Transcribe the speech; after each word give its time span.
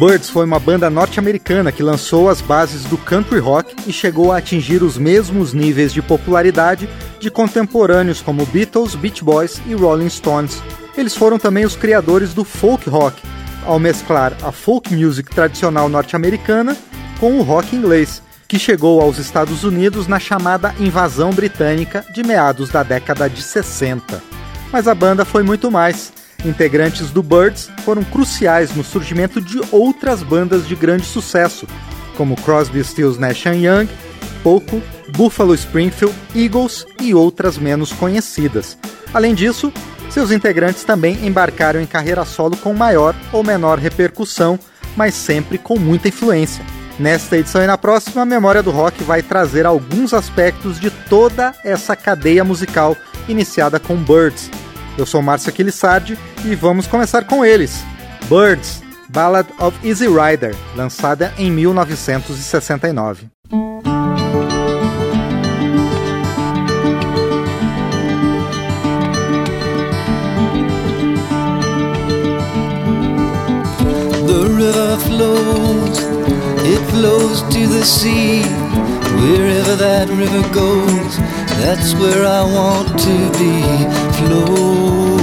Birds 0.00 0.30
foi 0.30 0.46
uma 0.46 0.58
banda 0.58 0.88
norte-americana 0.88 1.70
que 1.70 1.82
lançou 1.82 2.30
as 2.30 2.40
bases 2.40 2.84
do 2.84 2.96
country 2.96 3.38
rock 3.38 3.76
e 3.86 3.92
chegou 3.92 4.32
a 4.32 4.38
atingir 4.38 4.82
os 4.82 4.96
mesmos 4.96 5.52
níveis 5.52 5.92
de 5.92 6.00
popularidade 6.00 6.88
de 7.18 7.30
contemporâneos 7.30 8.22
como 8.22 8.46
Beatles, 8.46 8.94
Beach 8.94 9.22
Boys 9.22 9.60
e 9.66 9.74
Rolling 9.74 10.08
Stones. 10.08 10.62
Eles 10.96 11.14
foram 11.14 11.38
também 11.38 11.66
os 11.66 11.76
criadores 11.76 12.32
do 12.32 12.44
folk 12.44 12.88
rock, 12.88 13.20
ao 13.66 13.78
mesclar 13.78 14.34
a 14.42 14.50
folk 14.50 14.90
music 14.96 15.34
tradicional 15.34 15.86
norte-americana 15.86 16.74
com 17.18 17.38
o 17.38 17.42
rock 17.42 17.76
inglês, 17.76 18.22
que 18.48 18.58
chegou 18.58 19.02
aos 19.02 19.18
Estados 19.18 19.64
Unidos 19.64 20.06
na 20.06 20.18
chamada 20.18 20.74
invasão 20.80 21.30
britânica 21.30 22.06
de 22.14 22.22
meados 22.22 22.70
da 22.70 22.82
década 22.82 23.28
de 23.28 23.42
60. 23.42 24.22
Mas 24.72 24.88
a 24.88 24.94
banda 24.94 25.26
foi 25.26 25.42
muito 25.42 25.70
mais 25.70 26.10
integrantes 26.44 27.10
do 27.10 27.22
Birds 27.22 27.70
foram 27.84 28.02
cruciais 28.04 28.74
no 28.74 28.84
surgimento 28.84 29.40
de 29.40 29.60
outras 29.70 30.22
bandas 30.22 30.66
de 30.66 30.74
grande 30.74 31.06
sucesso, 31.06 31.66
como 32.16 32.36
Crosby, 32.36 32.82
Stills, 32.84 33.18
Nash 33.18 33.44
Young, 33.46 33.88
Poco, 34.42 34.82
Buffalo 35.16 35.54
Springfield, 35.54 36.14
Eagles 36.34 36.86
e 37.00 37.14
outras 37.14 37.58
menos 37.58 37.92
conhecidas. 37.92 38.76
Além 39.12 39.34
disso, 39.34 39.72
seus 40.08 40.30
integrantes 40.30 40.84
também 40.84 41.26
embarcaram 41.26 41.80
em 41.80 41.86
carreira 41.86 42.24
solo 42.24 42.56
com 42.56 42.72
maior 42.74 43.14
ou 43.32 43.44
menor 43.44 43.78
repercussão, 43.78 44.58
mas 44.96 45.14
sempre 45.14 45.58
com 45.58 45.78
muita 45.78 46.08
influência. 46.08 46.64
Nesta 46.98 47.38
edição 47.38 47.62
e 47.62 47.66
na 47.66 47.78
próxima, 47.78 48.22
a 48.22 48.26
Memória 48.26 48.62
do 48.62 48.70
Rock 48.70 49.02
vai 49.02 49.22
trazer 49.22 49.64
alguns 49.64 50.12
aspectos 50.12 50.78
de 50.78 50.90
toda 50.90 51.54
essa 51.64 51.96
cadeia 51.96 52.44
musical 52.44 52.96
iniciada 53.28 53.80
com 53.80 53.96
Birds, 53.96 54.50
eu 54.96 55.06
sou 55.06 55.22
Márcio 55.22 55.50
Aquilissardi 55.50 56.18
e 56.44 56.54
vamos 56.54 56.86
começar 56.86 57.24
com 57.24 57.44
eles. 57.44 57.84
Birds, 58.28 58.82
Ballad 59.08 59.48
of 59.58 59.76
Easy 59.86 60.06
Rider, 60.06 60.54
lançada 60.76 61.32
em 61.36 61.50
1969. 61.50 63.28
The 74.26 74.42
river 74.48 74.96
flows, 74.98 75.98
it 76.64 76.80
flows 76.92 77.42
to 77.42 77.66
the 77.66 77.84
sea. 77.84 78.69
Wherever 79.20 79.76
that 79.76 80.08
river 80.08 80.42
goes, 80.52 81.18
that's 81.60 81.94
where 81.94 82.24
I 82.24 82.42
want 82.42 82.88
to 83.06 83.16
be. 83.38 83.54
Flow, 84.16 85.16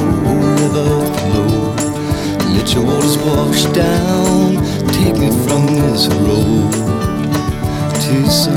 river, 0.61 0.91
flow. 1.17 1.73
Let 2.53 2.73
your 2.73 2.85
waters 2.85 3.17
wash 3.17 3.63
down. 3.73 4.57
Take 4.93 5.17
me 5.17 5.29
from 5.45 5.65
this 5.81 6.07
road 6.07 6.71
to 8.05 8.29
some 8.29 8.55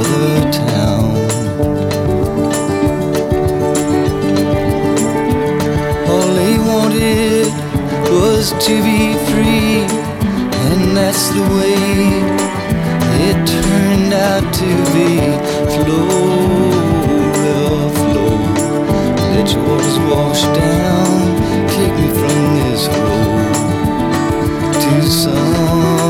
other 0.00 0.50
town. 0.50 1.14
All 6.10 6.28
they 6.40 6.58
wanted 6.58 7.48
was 8.10 8.52
to 8.66 8.74
be 8.82 9.14
free, 9.30 9.86
and 10.96 11.06
that's 11.08 11.28
the 11.30 11.42
way 11.58 11.74
it 13.26 13.38
turned 13.46 14.12
out 14.12 14.54
to 14.54 14.66
be. 14.92 15.18
Flow, 15.74 17.18
flow. 17.98 18.36
Let 19.32 19.46
your 19.52 19.62
waters 19.66 19.98
wash 20.10 20.42
down, 20.42 21.36
take 21.68 21.94
me 22.00 22.08
from 22.20 22.38
this 22.58 22.86
road 22.86 23.54
to 24.82 25.10
some 25.10 26.03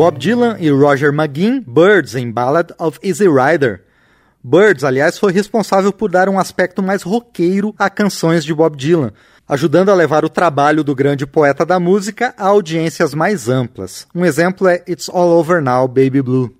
Bob 0.00 0.18
Dylan 0.18 0.56
e 0.58 0.70
Roger 0.70 1.12
McGuinn, 1.12 1.60
Birds 1.60 2.14
em 2.14 2.32
Ballad 2.32 2.72
of 2.78 2.98
Easy 3.02 3.26
Rider. 3.28 3.82
Birds, 4.42 4.82
aliás, 4.82 5.18
foi 5.18 5.30
responsável 5.30 5.92
por 5.92 6.10
dar 6.10 6.26
um 6.26 6.38
aspecto 6.38 6.82
mais 6.82 7.02
roqueiro 7.02 7.74
a 7.78 7.90
canções 7.90 8.42
de 8.42 8.54
Bob 8.54 8.78
Dylan, 8.78 9.12
ajudando 9.46 9.90
a 9.90 9.94
levar 9.94 10.24
o 10.24 10.30
trabalho 10.30 10.82
do 10.82 10.94
grande 10.94 11.26
poeta 11.26 11.66
da 11.66 11.78
música 11.78 12.32
a 12.38 12.46
audiências 12.46 13.12
mais 13.12 13.46
amplas. 13.46 14.06
Um 14.14 14.24
exemplo 14.24 14.66
é 14.68 14.82
It's 14.88 15.10
All 15.10 15.38
Over 15.38 15.60
Now, 15.60 15.86
Baby 15.86 16.22
Blue. 16.22 16.59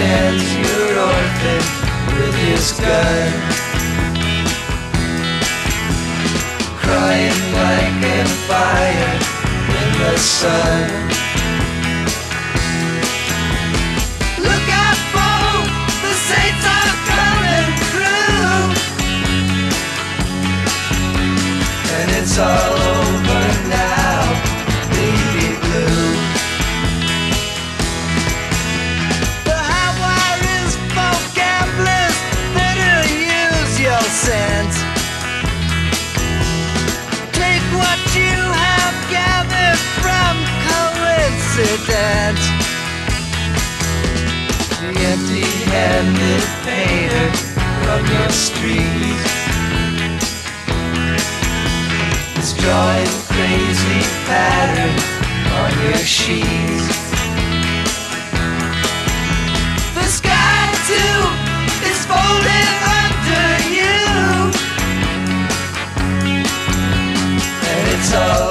Stands 0.00 0.56
your 0.56 0.98
orphan 0.98 1.62
with 2.16 2.34
his 2.46 2.72
gun. 2.80 3.32
Crying 6.82 7.42
like 7.60 8.00
a 8.02 8.24
fire 8.48 9.14
in 9.78 9.88
the 10.00 10.16
sun. 10.16 11.29
Accident. 41.60 42.38
The 44.80 44.88
empty-handed 45.12 46.44
painter 46.64 47.28
from 47.84 48.00
your 48.06 48.30
street 48.30 49.18
is 52.38 52.52
drawing 52.54 53.12
crazy 53.28 54.02
pattern 54.26 54.96
on 55.60 55.70
your 55.84 55.98
sheet. 55.98 56.82
The 59.94 60.06
sky 60.08 60.72
too 60.88 61.18
is 61.90 62.00
folding 62.06 62.72
under 63.04 63.48
you, 63.76 64.00
and 67.68 67.82
it's 67.94 68.12
all 68.14 68.49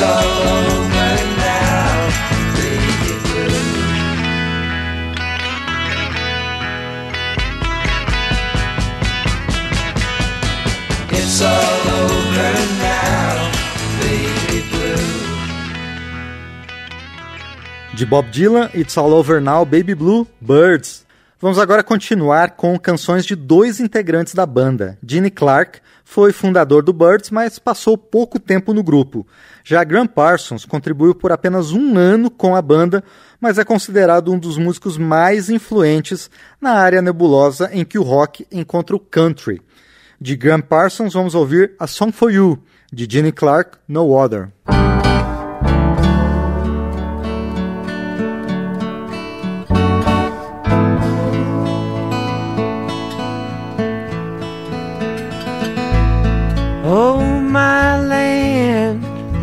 It's 0.00 0.08
over 0.08 1.12
now. 1.36 2.08
It's 11.12 11.42
all 11.42 11.88
over 12.00 12.52
now, 12.80 13.52
baby 14.00 14.60
blue. 14.70 15.04
De 17.98 18.06
Bob 18.06 18.32
Dylan, 18.32 18.70
It's 18.72 18.96
All 18.96 19.12
Over 19.12 19.38
Now, 19.38 19.66
Baby 19.66 19.92
Blue, 19.92 20.26
Byrds. 20.40 21.04
Vamos 21.42 21.58
agora 21.58 21.82
continuar 21.82 22.50
com 22.50 22.78
canções 22.78 23.24
de 23.24 23.34
dois 23.34 23.80
integrantes 23.80 24.34
da 24.34 24.44
banda. 24.44 24.98
Gene 25.02 25.30
Clark 25.30 25.80
foi 26.04 26.32
fundador 26.32 26.82
do 26.82 26.92
Birds, 26.92 27.30
mas 27.30 27.58
passou 27.58 27.96
pouco 27.96 28.38
tempo 28.38 28.74
no 28.74 28.82
grupo. 28.82 29.26
Já 29.64 29.82
Graham 29.82 30.06
Parsons 30.06 30.66
contribuiu 30.66 31.14
por 31.14 31.32
apenas 31.32 31.72
um 31.72 31.96
ano 31.96 32.30
com 32.30 32.54
a 32.54 32.60
banda, 32.60 33.02
mas 33.40 33.58
é 33.58 33.64
considerado 33.64 34.30
um 34.30 34.38
dos 34.38 34.58
músicos 34.58 34.98
mais 34.98 35.48
influentes 35.48 36.30
na 36.60 36.72
área 36.72 37.00
nebulosa 37.00 37.70
em 37.72 37.86
que 37.86 37.98
o 37.98 38.02
rock 38.02 38.46
encontra 38.52 38.94
o 38.94 39.00
country. 39.00 39.62
De 40.20 40.36
Graham 40.36 40.60
Parsons, 40.60 41.14
vamos 41.14 41.34
ouvir 41.34 41.72
A 41.78 41.86
Song 41.86 42.12
for 42.12 42.30
You, 42.30 42.62
de 42.92 43.06
Gene 43.10 43.32
Clark, 43.32 43.78
No 43.88 44.14
Other. 44.14 44.50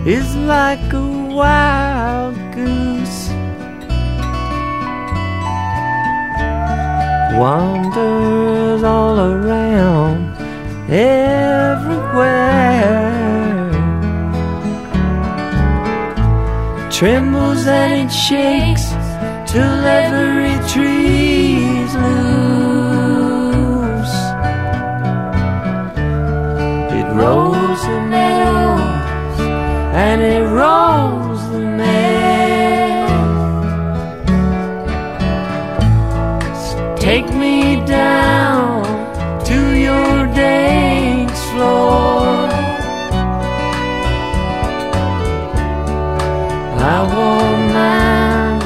Is 0.08 0.36
like 0.38 0.94
a 0.94 1.08
wild 1.36 2.36
goose. 2.54 3.28
Wanders 7.38 8.84
all 8.84 9.20
around 9.20 10.34
everywhere. 10.90 12.48
Trembles 16.90 17.68
and 17.68 18.08
it 18.08 18.14
shakes 18.14 18.86
till 19.52 19.86
every 19.86 20.56
tree's 20.72 21.07
and 30.20 30.26
it 30.34 30.42
the 31.52 31.60
meadows. 31.60 33.08
Take 37.00 37.30
me 37.34 37.86
down 37.86 38.84
to 39.46 39.76
your 39.76 40.26
dance 40.34 41.42
floor. 41.52 42.50
I 46.80 47.00
won't 47.14 47.74
mind 47.74 48.64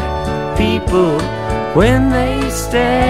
people 0.58 1.20
when 1.76 2.10
they 2.10 2.50
stare. 2.50 3.01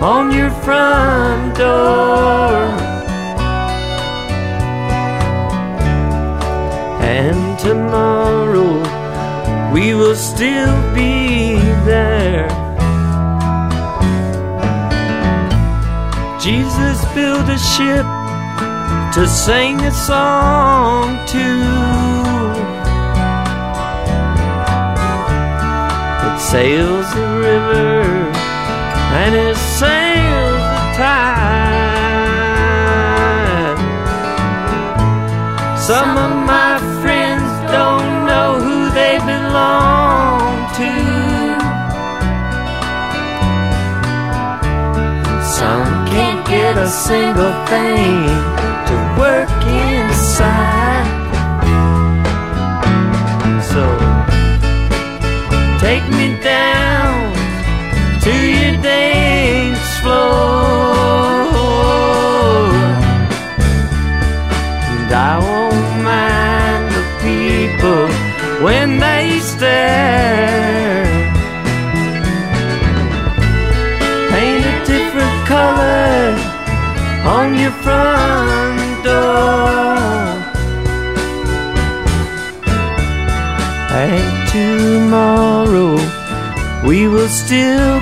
On 0.00 0.30
your 0.30 0.50
front 0.50 1.56
door. 1.56 2.54
And 7.02 7.58
tomorrow 7.58 8.78
we 9.72 9.94
will 9.94 10.14
still 10.14 10.94
be 10.94 11.56
there. 11.84 12.48
Jesus 16.40 17.04
built 17.14 17.48
a 17.48 17.58
ship 17.58 18.06
to 19.14 19.26
sing 19.26 19.80
a 19.80 19.90
song 19.90 21.26
to. 21.26 21.44
It 26.26 26.38
sails 26.40 27.14
the 27.14 27.26
river 27.40 27.97
and 29.28 29.36
it 29.36 29.56
sails 29.56 30.62
the 30.72 30.82
tide. 30.96 31.28
Some 35.78 36.16
of 36.16 36.32
my 36.46 36.78
friends 37.02 37.48
don't 37.70 38.24
know 38.30 38.48
who 38.64 38.78
they 38.98 39.18
belong 39.32 40.40
to. 40.80 40.92
Some 45.58 45.88
can't 46.12 46.42
get 46.48 46.78
a 46.78 46.88
single 46.88 47.52
thing 47.66 48.47
front 77.88 79.04
door. 79.04 80.28
And 84.06 84.34
tomorrow 84.56 85.94
we 86.86 87.08
will 87.08 87.32
still 87.42 87.97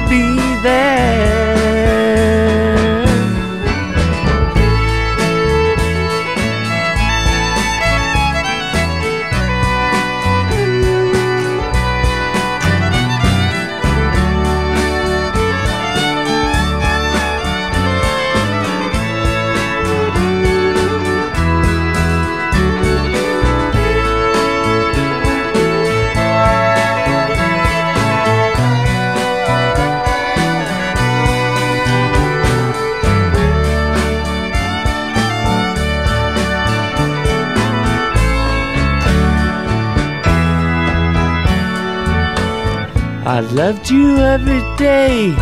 I 43.36 43.40
loved 43.40 43.90
you 43.90 44.16
every 44.16 44.62
day, 44.78 45.34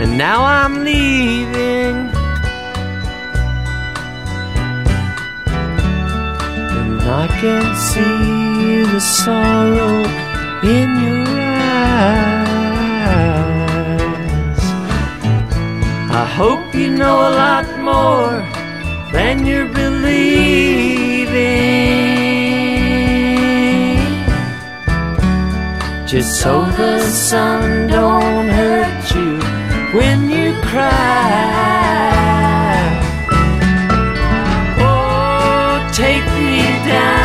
and 0.00 0.18
now 0.18 0.44
I'm 0.44 0.84
leaving. 0.84 2.10
And 6.78 7.00
I 7.00 7.26
can 7.40 7.74
see 7.74 8.82
the 8.82 9.00
sorrow 9.00 10.04
in 10.62 10.88
your 11.06 11.26
eyes. 11.40 12.12
I 16.22 16.24
hope 16.36 16.74
you 16.74 16.90
know 16.90 17.16
a 17.30 17.32
lot 17.42 17.66
more 17.80 18.44
than 19.10 19.46
you're 19.46 19.72
believing. 19.72 20.52
Just 26.12 26.42
so 26.42 26.66
the 26.76 27.00
sun 27.00 27.86
don't 27.86 28.46
hurt 28.50 29.14
you 29.14 29.38
when 29.96 30.28
you 30.28 30.52
cry. 30.60 30.90
Oh, 34.78 35.90
take 35.94 36.26
me 36.36 36.60
down 36.86 37.21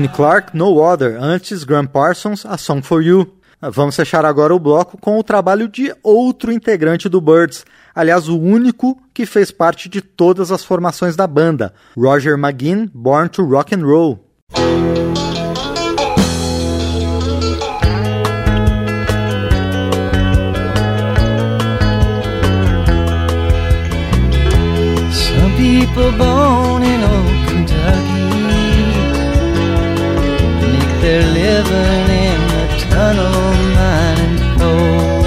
Gene 0.00 0.08
Clark, 0.08 0.56
No 0.56 0.82
Other, 0.82 1.18
antes 1.20 1.62
Graham 1.62 1.86
Parsons, 1.86 2.46
A 2.46 2.56
Song 2.56 2.80
for 2.80 3.02
You. 3.02 3.34
Vamos 3.60 3.94
fechar 3.94 4.24
agora 4.24 4.54
o 4.54 4.58
bloco 4.58 4.96
com 4.96 5.18
o 5.18 5.22
trabalho 5.22 5.68
de 5.68 5.94
outro 6.02 6.50
integrante 6.50 7.06
do 7.06 7.20
Birds, 7.20 7.66
aliás, 7.94 8.26
o 8.26 8.38
único 8.38 8.98
que 9.12 9.26
fez 9.26 9.50
parte 9.50 9.90
de 9.90 10.00
todas 10.00 10.50
as 10.50 10.64
formações 10.64 11.16
da 11.16 11.26
banda, 11.26 11.74
Roger 11.94 12.38
McGuinn, 12.38 12.90
Born 12.94 13.28
to 13.28 13.44
Rock 13.44 13.74
and 13.74 13.84
Roll. 13.84 14.24
Some 25.12 25.56
people 25.58 26.12
born 26.12 26.69
living 31.62 32.08
in 32.26 32.40
the 32.52 32.66
tunnel 32.88 33.40
mining 33.76 34.38
coal. 34.58 35.24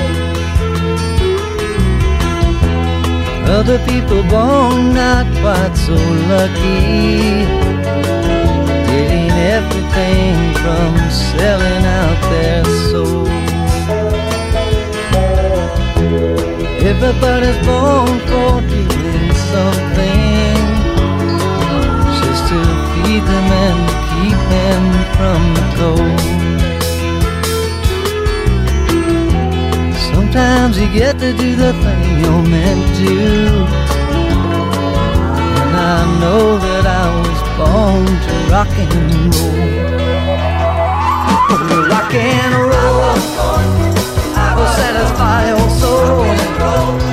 Other 3.57 3.79
people 3.89 4.23
born 4.23 4.93
not 4.93 5.25
quite 5.41 5.75
so 5.75 5.97
lucky, 6.33 7.45
getting 8.89 9.31
everything 9.55 10.35
from 10.61 10.91
selling 11.29 11.85
out 12.01 12.19
their 12.31 12.65
soul. 12.89 13.27
Everybody's 16.91 17.59
born 17.67 18.19
for 18.29 18.51
doing 18.73 19.33
something 19.53 20.57
just 22.19 22.43
to 22.49 22.59
feed 22.91 23.23
them 23.31 23.47
and 23.65 23.79
keep 24.09 24.39
them 24.55 24.83
from 25.17 25.52
Sometimes 30.63 30.79
you 30.79 30.93
get 30.97 31.19
to 31.19 31.33
do 31.33 31.57
the 31.57 31.73
thing 31.73 32.19
you're 32.23 32.41
meant 32.41 32.95
to. 32.95 33.11
And 35.59 35.75
I 35.75 36.05
know 36.21 36.57
that 36.57 36.85
I 36.87 37.05
was 37.19 37.39
born 37.57 38.05
to 38.25 38.33
rock 38.49 38.71
and 38.71 39.35
roll. 39.35 39.59
Rock 41.89 42.13
and 42.13 42.53
roll. 42.55 43.11
I 44.37 44.55
will 44.55 44.71
satisfy 44.79 45.49
your 45.49 45.69
soul. 45.81 47.12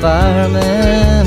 Fireman 0.00 1.26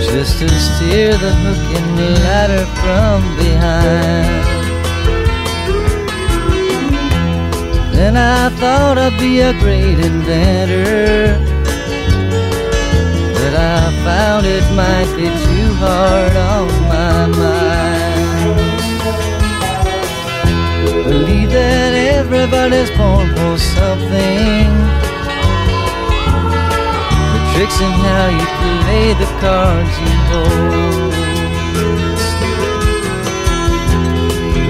just 0.00 0.38
to 0.38 0.48
steer 0.48 1.12
the 1.12 1.32
hook 1.42 1.64
and 1.78 1.98
the 1.98 2.10
ladder 2.24 2.64
from 2.80 3.20
behind. 3.36 4.44
Then 7.94 8.16
I 8.16 8.48
thought 8.60 8.96
I'd 8.98 9.18
be 9.18 9.40
a 9.40 9.52
great 9.60 9.98
inventor, 9.98 11.36
but 13.34 13.54
I 13.54 13.92
found 14.04 14.46
it 14.46 14.64
might 14.74 15.10
be 15.16 15.28
too 15.46 15.68
hard 15.84 16.34
on 16.54 16.66
my 16.94 17.26
mind. 17.42 18.06
Believe 21.04 21.50
that 21.50 21.92
everybody's 22.18 22.90
tricks 27.66 27.80
in 27.80 27.90
how 27.90 28.26
you 28.28 28.46
play 28.84 29.14
the 29.14 29.26
cards 29.40 29.98
you 30.00 30.12
hold. 30.30 31.14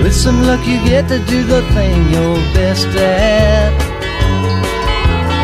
With 0.02 0.14
some 0.14 0.42
luck, 0.42 0.66
you 0.66 0.78
get 0.84 1.08
to 1.08 1.18
do 1.18 1.44
the 1.44 1.62
thing 1.74 2.12
you're 2.12 2.36
best 2.54 2.86
at. 2.96 3.72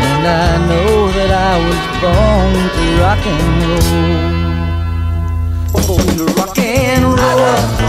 And 0.09 0.27
I 0.27 0.57
know 0.69 1.11
that 1.13 1.31
I 1.31 1.59
was 1.67 1.81
born 2.01 2.55
to 2.77 2.85
rock 3.03 3.27
and 3.27 3.63
roll. 3.69 4.27
Born 5.87 6.07
to 6.17 6.25
rock 6.35 6.59
and 6.59 7.05
roll. 7.05 7.82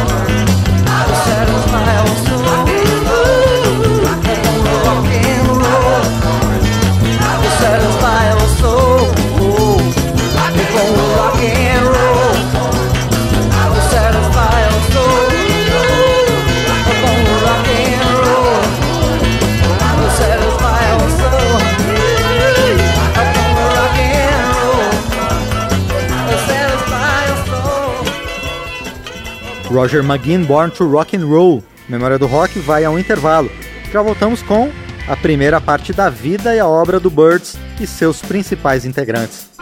Roger 29.83 30.01
McGuinn, 30.01 30.45
Born 30.45 30.71
to 30.71 30.85
Rock 30.85 31.13
and 31.17 31.25
Roll. 31.25 31.61
Memória 31.89 32.17
do 32.17 32.25
Rock 32.25 32.57
vai 32.59 32.85
ao 32.85 32.97
intervalo. 32.97 33.51
Já 33.91 34.01
voltamos 34.01 34.41
com 34.41 34.71
a 35.09 35.17
primeira 35.17 35.59
parte 35.59 35.91
da 35.91 36.09
vida 36.09 36.55
e 36.55 36.59
a 36.59 36.65
obra 36.65 37.01
do 37.01 37.09
Birds 37.09 37.57
e 37.81 37.85
seus 37.85 38.21
principais 38.21 38.85
integrantes. 38.85 39.52